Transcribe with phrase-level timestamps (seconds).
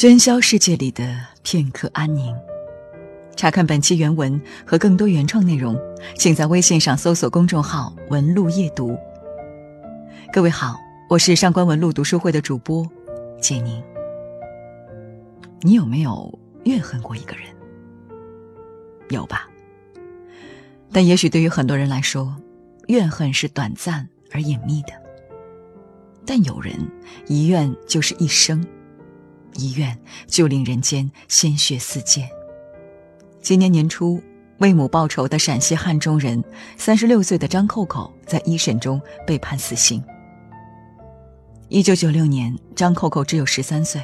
[0.00, 2.32] 喧嚣世界里的片刻安宁。
[3.34, 5.76] 查看本期原文和更多原创内容，
[6.16, 8.96] 请在微信上搜索公众号“文路夜读”。
[10.32, 10.76] 各位好，
[11.10, 12.88] 我是上官文路读书会的主播
[13.40, 13.82] 简宁。
[15.62, 17.46] 你有没有怨恨过一个人？
[19.08, 19.48] 有吧？
[20.92, 22.36] 但也许对于很多人来说，
[22.86, 24.92] 怨恨是短暂而隐秘的。
[26.24, 26.76] 但有人
[27.26, 28.64] 一怨就是一生。
[29.54, 32.28] 一怨就令人间鲜血四溅。
[33.40, 34.22] 今年年初，
[34.58, 36.42] 为母报仇的陕西汉中人，
[36.76, 40.02] 三十六岁的张扣扣在一审中被判死刑。
[41.68, 44.02] 一九九六年，张扣扣只有十三岁，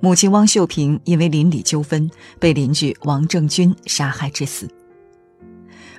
[0.00, 4.68] 母亲汪秀萍因为邻里纠纷被邻居王正军杀害致死。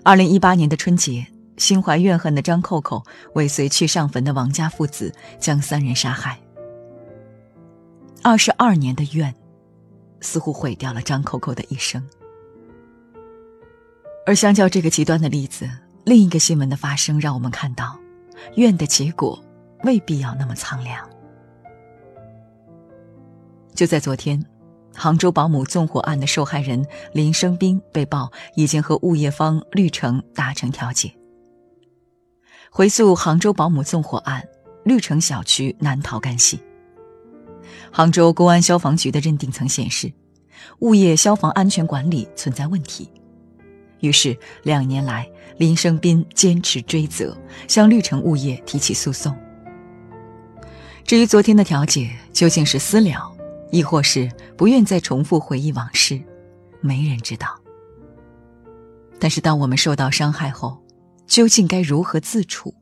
[0.03, 3.03] 二零一八年的春节，心怀怨恨的张扣扣
[3.33, 6.39] 尾随去上坟的王家父子，将三人杀害。
[8.21, 9.33] 二十二年的怨，
[10.19, 12.05] 似乎毁掉了张扣扣的一生。
[14.25, 15.69] 而相较这个极端的例子，
[16.03, 17.97] 另一个新闻的发生让我们看到，
[18.55, 19.41] 怨的结果
[19.83, 21.09] 未必要那么苍凉。
[23.73, 24.43] 就在昨天，
[24.93, 31.11] 杭州保姆纵火案的受害人林生斌被曝已经和物业方绿城达成调解。
[32.69, 34.45] 回溯杭州保姆纵火案，
[34.83, 36.59] 绿城小区难逃干系。
[37.91, 40.11] 杭州公安消防局的认定曾显示，
[40.79, 43.11] 物业消防安全管理存在问题。
[44.01, 47.37] 于是，两年来，林生斌坚持追责，
[47.67, 49.35] 向绿城物业提起诉讼。
[51.03, 53.35] 至于昨天的调解究竟是私了，
[53.71, 56.21] 亦或是不愿再重复回忆往事，
[56.79, 57.59] 没人知道。
[59.19, 60.81] 但是，当我们受到伤害后，
[61.27, 62.73] 究竟该如何自处？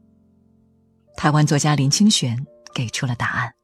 [1.16, 3.57] 台湾作家林清玄给出了答案。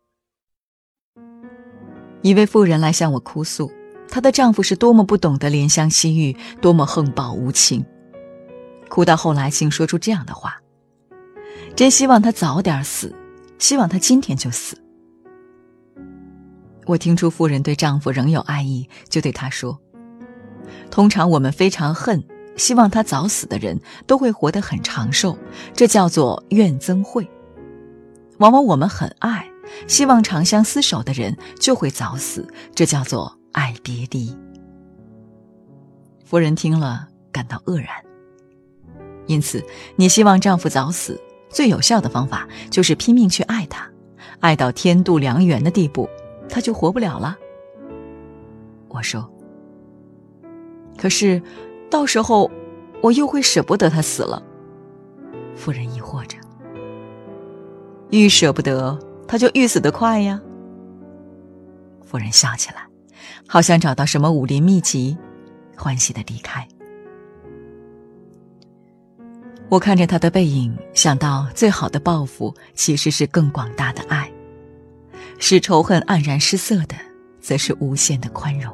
[2.23, 3.71] 一位妇人来向我哭诉，
[4.09, 7.85] 她的丈夫是多么不懂得怜香惜玉，多么横暴无情。
[8.89, 10.61] 哭到后来，竟说出这样的话
[11.75, 13.13] ：“真希望他早点死，
[13.59, 14.77] 希望他今天就死。”
[16.87, 19.79] 我听出妇人对丈夫仍有爱意，就对她说
[20.89, 22.23] ：“通常我们非常恨，
[22.55, 25.37] 希望他早死的人，都会活得很长寿，
[25.73, 27.29] 这叫做怨憎会。
[28.37, 29.42] 往往我们很爱。”
[29.87, 34.35] 希望长相厮守的人就会早死，这叫做爱别离。
[36.25, 37.87] 夫人听了感到愕然。
[39.25, 39.63] 因此，
[39.95, 41.19] 你希望丈夫早死，
[41.49, 43.89] 最有效的方法就是拼命去爱他，
[44.39, 46.09] 爱到天妒良缘的地步，
[46.49, 47.37] 他就活不了了。
[48.89, 49.29] 我说。
[50.97, 51.41] 可是，
[51.89, 52.49] 到时候
[53.01, 54.41] 我又会舍不得他死了。
[55.55, 56.37] 夫人疑惑着。
[58.11, 58.97] 愈舍不得。
[59.27, 60.39] 他就愈死得快呀。
[62.03, 62.87] 夫人笑起来，
[63.47, 65.17] 好像找到什么武林秘籍，
[65.75, 66.67] 欢喜的离开。
[69.69, 74.31] 我看着他的背影，想到最好的报复其实是更广大的爱，
[75.39, 76.95] 使仇恨黯然失色的，
[77.41, 78.71] 则是无限的宽容。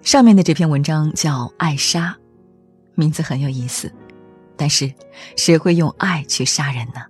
[0.00, 2.12] 上面的这篇文章叫《爱莎》，
[2.94, 3.92] 名字很有意思。
[4.56, 4.92] 但是，
[5.36, 7.02] 谁会用爱去杀人呢？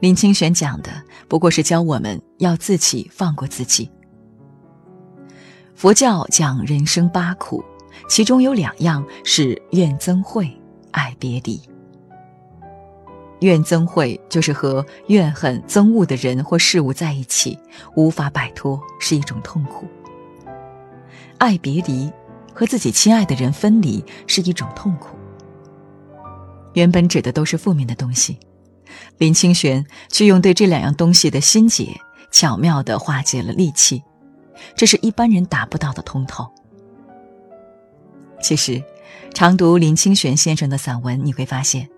[0.00, 0.90] 林清玄讲的
[1.26, 3.90] 不过是教我们要自己放过自己。
[5.74, 7.64] 佛教讲人生八苦，
[8.08, 10.50] 其中有两样是怨憎会、
[10.90, 11.60] 爱别离。
[13.40, 17.58] 怨憎会就是和怨恨、憎恶的人或事物在一起，
[17.94, 19.86] 无法摆脱，是一种痛苦；
[21.38, 22.10] 爱别离，
[22.54, 25.15] 和自己亲爱的人分离，是一种痛苦。
[26.76, 28.38] 原本指的都是负面的东西，
[29.16, 31.88] 林清玄却用对这两样东西的心结，
[32.30, 34.02] 巧妙地化解了戾气，
[34.74, 36.46] 这是一般人达不到的通透。
[38.42, 38.82] 其实，
[39.32, 41.88] 常读林清玄先生的散文，你会发现，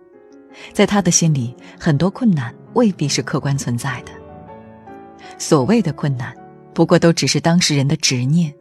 [0.72, 4.12] 在他的心里，很多困难未必是客观存在的。
[5.38, 6.32] 所谓的困难，
[6.72, 8.54] 不过都只是当事人的执念。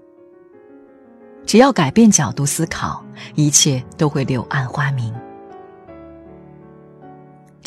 [1.45, 3.05] 只要改变角度思考，
[3.35, 5.13] 一切都会柳暗花明。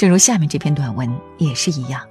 [0.01, 2.09] 正如下面这篇短文也是一样，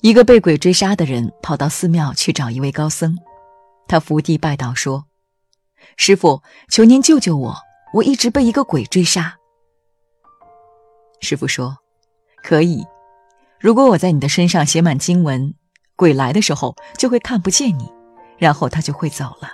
[0.00, 3.16] 一个被鬼追杀的人跑到寺庙去找一位高僧，
[3.88, 5.06] 他伏地拜倒说
[5.98, 7.56] ：“师傅，求您救救我，
[7.94, 9.36] 我一直被一个鬼追杀。”
[11.20, 11.78] 师傅说
[12.40, 12.86] ：“可以，
[13.58, 15.52] 如果我在你的身上写满经文，
[15.96, 17.92] 鬼来的时候就会看不见你，
[18.38, 19.50] 然后他就会走了。”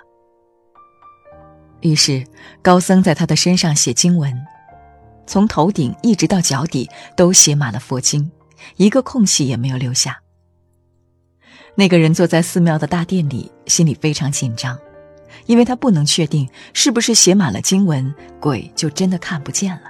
[1.80, 2.22] 于是
[2.60, 4.38] 高僧在他的身上写经文。
[5.30, 8.32] 从头顶一直到脚底都写满了佛经，
[8.74, 10.20] 一个空隙也没有留下。
[11.76, 14.76] 那个人坐在寺庙的大殿里，心里非常紧张，
[15.46, 19.82] 因为他不能确定是不是写满了经文，鬼就真的看不见了。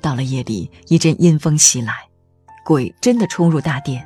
[0.00, 1.94] 到了夜里，一阵阴风袭来，
[2.64, 4.04] 鬼真的冲入大殿，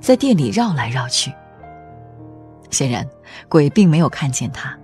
[0.00, 1.30] 在殿里绕来绕去。
[2.70, 3.06] 显然，
[3.46, 4.74] 鬼并没有看见他。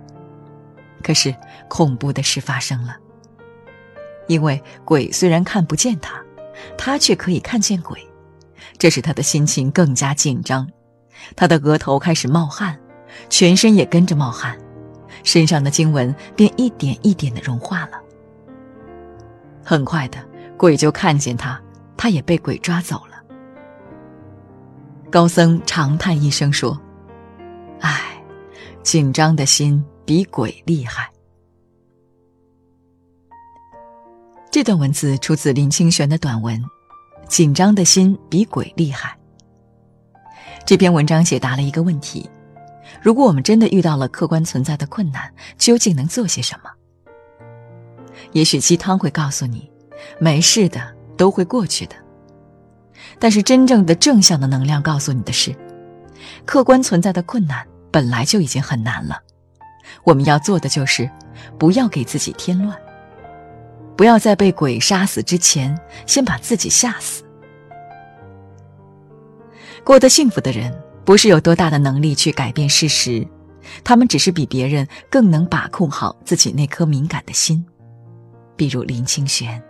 [1.01, 1.35] 可是，
[1.67, 2.95] 恐怖的事发生了。
[4.31, 6.23] 因为鬼虽然看不见他，
[6.77, 7.99] 他却可以看见鬼，
[8.77, 10.65] 这使他的心情更加紧张。
[11.35, 12.79] 他的额头开始冒汗，
[13.29, 14.57] 全身也跟着冒汗，
[15.25, 17.99] 身上的经文便一点一点的融化了。
[19.65, 20.17] 很快的，
[20.55, 21.61] 鬼就看见他，
[21.97, 23.21] 他也被鬼抓走了。
[25.11, 26.79] 高僧长叹一声说
[27.81, 28.23] ：“唉，
[28.81, 31.10] 紧张的心比鬼厉害。”
[34.51, 36.59] 这段文字出自林清玄的短文
[37.25, 39.17] 《紧张的心比鬼厉害》。
[40.65, 42.29] 这篇文章解答了一个问题：
[43.01, 46.69] 如果我们真的遇到了客观存在的困难，究竟能做些什么？
[48.33, 49.71] 也许鸡汤会告诉你，
[50.19, 50.81] 没事的，
[51.15, 51.95] 都会过去的。
[53.19, 55.55] 但是真正的正向的能量告诉你的是，
[56.45, 59.17] 客观存在的困难本来就已经很难了，
[60.03, 61.09] 我们要做的就是
[61.57, 62.77] 不要给自己添乱。
[64.01, 67.23] 不要在被鬼杀死之前，先把自己吓死。
[69.83, 70.75] 过得幸福的人，
[71.05, 73.23] 不是有多大的能力去改变事实，
[73.83, 77.63] 他们只是比别人更能把控好自己那颗敏感的心，
[78.55, 79.61] 比如林清玄。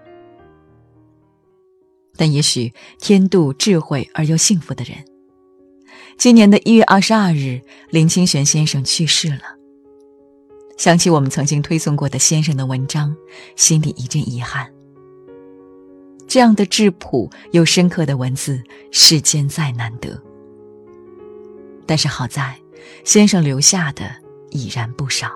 [2.16, 4.96] 但也许天妒智慧而又幸福的人，
[6.18, 9.61] 今年的一月二十二日，林清玄先生去世了。
[10.78, 13.16] 想起我们曾经推送过的先生的文章，
[13.56, 14.68] 心里一阵遗憾。
[16.28, 20.20] 这样的质朴又深刻的文字，世间再难得。
[21.86, 22.58] 但是好在，
[23.04, 24.10] 先生留下的
[24.50, 25.30] 已然不少。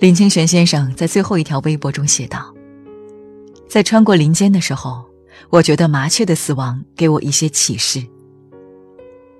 [0.00, 2.52] 林清玄先生在最后一条微博中写道
[3.68, 5.04] ：“在穿过林间的时候，
[5.50, 8.02] 我觉得麻雀的死亡给我一些启示。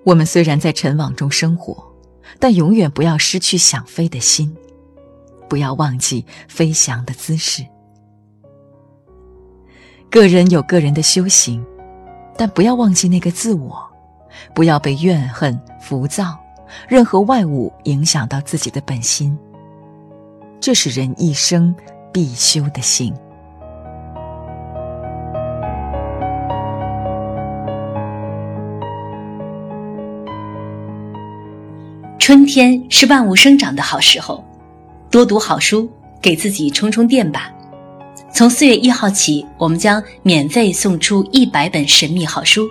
[0.05, 1.93] 我们虽然在尘网中生活。”
[2.39, 4.55] 但永远不要失去想飞的心，
[5.49, 7.65] 不要忘记飞翔的姿势。
[10.11, 11.65] 个人有个人的修行，
[12.37, 13.83] 但不要忘记那个自我，
[14.55, 16.39] 不要被怨恨、浮躁、
[16.89, 19.37] 任何外物影响到自己的本心。
[20.61, 21.75] 这是人一生
[22.13, 23.15] 必修的行。
[32.25, 34.43] 春天是万物生长的好时候，
[35.11, 35.87] 多读好书，
[36.23, 37.53] 给自己充充电吧。
[38.33, 42.67] 从四月一号起，我们将免费送出一百本神秘好书，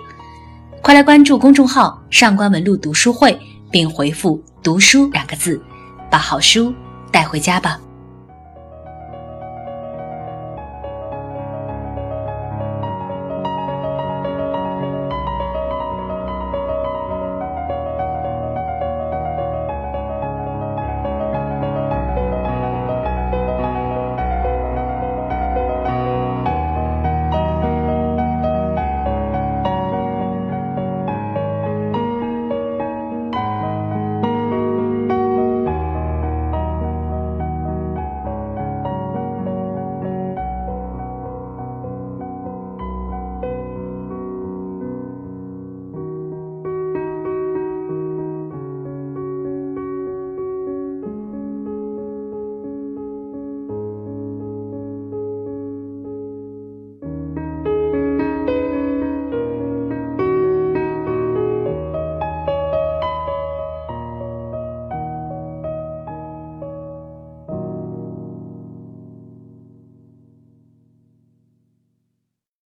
[0.82, 3.38] 快来关注公众号“上官文露读书会”，
[3.70, 5.62] 并回复“读书”两个字，
[6.10, 6.74] 把好书
[7.12, 7.78] 带回家吧。